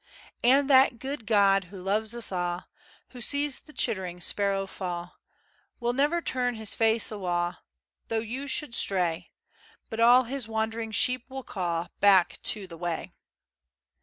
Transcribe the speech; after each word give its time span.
And 0.43 0.67
that 0.67 0.97
guid 0.97 1.27
God 1.27 1.65
who 1.65 1.79
loves 1.79 2.15
us 2.15 2.31
a', 2.31 2.67
Who 3.09 3.21
sees 3.21 3.61
the 3.61 3.71
chittering[C] 3.71 4.23
sparrow 4.23 4.65
fa', 4.65 5.13
Will 5.79 5.93
never 5.93 6.23
turn 6.23 6.55
his 6.55 6.73
face 6.73 7.11
awa', 7.11 7.59
Though 8.07 8.17
you 8.17 8.47
should 8.47 8.73
stray; 8.73 9.29
But 9.91 9.99
all 9.99 10.23
his 10.23 10.47
wandering 10.47 10.91
sheep 10.91 11.29
will 11.29 11.43
ca' 11.43 11.89
Back 11.99 12.39
to 12.45 12.65
the 12.65 12.77
way. 12.79 13.13